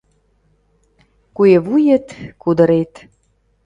[1.35, 2.07] Куэ вует—
[2.41, 2.93] кудырет